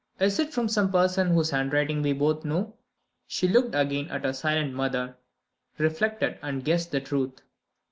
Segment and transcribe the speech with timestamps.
[0.19, 2.73] Is it from some person whose handwriting we both know?"
[3.27, 5.15] She looked again at her silent mother
[5.77, 7.43] reflected and guessed the truth.